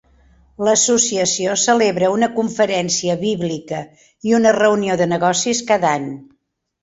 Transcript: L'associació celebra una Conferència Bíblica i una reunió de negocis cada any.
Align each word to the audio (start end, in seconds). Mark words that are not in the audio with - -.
L'associació 0.67 1.57
celebra 1.63 2.07
una 2.13 2.29
Conferència 2.39 3.17
Bíblica 3.19 3.83
i 4.29 4.35
una 4.39 4.55
reunió 4.57 4.95
de 5.03 5.09
negocis 5.13 5.61
cada 5.71 5.93
any. 5.99 6.09